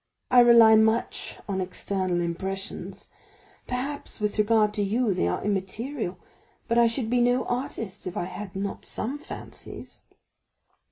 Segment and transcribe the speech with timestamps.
[0.31, 3.09] I rely much on external impressions;
[3.67, 6.17] perhaps, with regard to you, they are immaterial,
[6.67, 10.01] but I should be no artist if I had not some fancies."